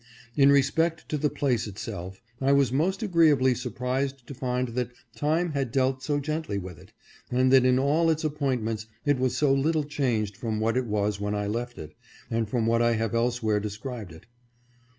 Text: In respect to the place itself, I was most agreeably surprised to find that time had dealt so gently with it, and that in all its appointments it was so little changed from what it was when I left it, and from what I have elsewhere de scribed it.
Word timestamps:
In 0.35 0.51
respect 0.51 1.07
to 1.09 1.17
the 1.19 1.29
place 1.29 1.67
itself, 1.67 2.23
I 2.41 2.53
was 2.53 2.71
most 2.71 3.03
agreeably 3.03 3.53
surprised 3.53 4.25
to 4.25 4.33
find 4.33 4.69
that 4.69 4.89
time 5.15 5.51
had 5.51 5.71
dealt 5.71 6.01
so 6.01 6.19
gently 6.19 6.57
with 6.57 6.79
it, 6.79 6.91
and 7.29 7.53
that 7.53 7.65
in 7.65 7.77
all 7.77 8.09
its 8.09 8.23
appointments 8.23 8.87
it 9.05 9.19
was 9.19 9.37
so 9.37 9.53
little 9.53 9.83
changed 9.83 10.35
from 10.37 10.59
what 10.59 10.75
it 10.75 10.87
was 10.87 11.21
when 11.21 11.35
I 11.35 11.45
left 11.45 11.77
it, 11.77 11.93
and 12.31 12.49
from 12.49 12.65
what 12.65 12.81
I 12.81 12.93
have 12.93 13.13
elsewhere 13.13 13.59
de 13.59 13.69
scribed 13.69 14.11
it. 14.11 14.25